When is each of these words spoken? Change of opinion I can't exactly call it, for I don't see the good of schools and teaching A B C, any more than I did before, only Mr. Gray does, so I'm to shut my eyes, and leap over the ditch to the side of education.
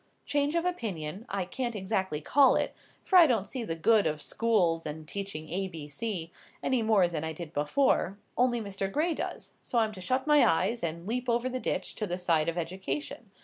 Change 0.25 0.55
of 0.55 0.65
opinion 0.65 1.27
I 1.29 1.45
can't 1.45 1.75
exactly 1.75 2.21
call 2.21 2.55
it, 2.55 2.73
for 3.03 3.17
I 3.17 3.27
don't 3.27 3.47
see 3.47 3.63
the 3.63 3.75
good 3.75 4.07
of 4.07 4.19
schools 4.19 4.83
and 4.83 5.07
teaching 5.07 5.47
A 5.49 5.67
B 5.67 5.87
C, 5.87 6.31
any 6.63 6.81
more 6.81 7.07
than 7.07 7.23
I 7.23 7.33
did 7.33 7.53
before, 7.53 8.17
only 8.35 8.59
Mr. 8.59 8.91
Gray 8.91 9.13
does, 9.13 9.53
so 9.61 9.77
I'm 9.77 9.91
to 9.91 10.01
shut 10.01 10.25
my 10.25 10.43
eyes, 10.43 10.81
and 10.81 11.05
leap 11.05 11.29
over 11.29 11.47
the 11.47 11.59
ditch 11.59 11.93
to 11.97 12.07
the 12.07 12.17
side 12.17 12.49
of 12.49 12.57
education. 12.57 13.29